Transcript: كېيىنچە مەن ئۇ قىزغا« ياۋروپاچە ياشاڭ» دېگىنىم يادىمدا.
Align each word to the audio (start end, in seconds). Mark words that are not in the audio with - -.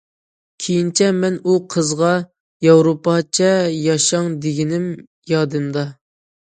كېيىنچە 0.63 1.09
مەن 1.17 1.37
ئۇ 1.51 1.57
قىزغا« 1.75 2.09
ياۋروپاچە 2.69 3.53
ياشاڭ» 3.85 4.35
دېگىنىم 4.49 4.93
يادىمدا. 5.37 5.91